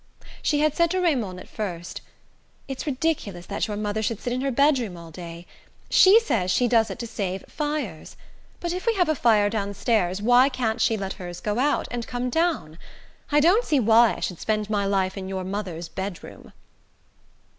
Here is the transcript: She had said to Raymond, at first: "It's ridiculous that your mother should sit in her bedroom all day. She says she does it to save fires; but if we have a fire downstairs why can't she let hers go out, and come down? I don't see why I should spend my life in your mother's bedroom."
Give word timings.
She 0.41 0.61
had 0.61 0.75
said 0.75 0.89
to 0.89 0.99
Raymond, 0.99 1.39
at 1.39 1.47
first: 1.47 2.01
"It's 2.67 2.87
ridiculous 2.87 3.45
that 3.45 3.67
your 3.67 3.77
mother 3.77 4.01
should 4.01 4.19
sit 4.19 4.33
in 4.33 4.41
her 4.41 4.49
bedroom 4.49 4.97
all 4.97 5.11
day. 5.11 5.45
She 5.91 6.19
says 6.19 6.49
she 6.49 6.67
does 6.67 6.89
it 6.89 6.97
to 6.97 7.05
save 7.05 7.45
fires; 7.47 8.17
but 8.59 8.73
if 8.73 8.87
we 8.87 8.95
have 8.95 9.09
a 9.09 9.13
fire 9.13 9.47
downstairs 9.47 10.19
why 10.19 10.49
can't 10.49 10.81
she 10.81 10.97
let 10.97 11.13
hers 11.21 11.39
go 11.39 11.59
out, 11.59 11.87
and 11.91 12.07
come 12.07 12.31
down? 12.31 12.79
I 13.31 13.39
don't 13.39 13.63
see 13.63 13.79
why 13.79 14.15
I 14.17 14.21
should 14.21 14.39
spend 14.39 14.71
my 14.71 14.85
life 14.87 15.17
in 15.19 15.29
your 15.29 15.43
mother's 15.43 15.87
bedroom." 15.87 16.51